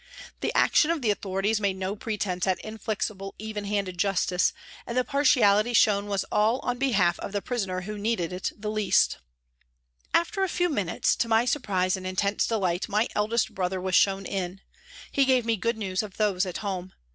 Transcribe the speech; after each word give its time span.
The 0.39 0.51
action 0.55 0.89
of 0.89 1.03
the 1.03 1.11
authorities 1.11 1.61
made 1.61 1.77
no 1.77 1.95
pretence 1.95 2.47
at 2.47 2.57
inflexible, 2.61 3.35
even 3.37 3.65
handed 3.65 3.99
justice, 3.99 4.51
and 4.87 4.97
the 4.97 5.03
partiality 5.03 5.73
shown 5.73 6.07
was 6.07 6.23
all 6.31 6.57
on 6.61 6.79
behalf 6.79 7.19
of 7.19 7.33
the 7.33 7.41
prisoner 7.43 7.81
who 7.81 7.99
needed 7.99 8.33
it 8.33 8.51
least. 8.65 9.19
After 10.11 10.41
a 10.41 10.49
few 10.49 10.69
minutes, 10.69 11.15
to 11.17 11.27
my 11.27 11.45
surprise 11.45 11.95
and 11.95 12.07
intense 12.07 12.47
delight, 12.47 12.89
my 12.89 13.09
eldest 13.15 13.53
brother 13.53 13.79
was 13.79 13.93
shown 13.93 14.25
in. 14.25 14.61
He 15.11 15.23
gave 15.23 15.45
me 15.45 15.55
good 15.55 15.77
news 15.77 16.01
of 16.01 16.17
those 16.17 16.47
at 16.47 16.57
home. 16.65 16.93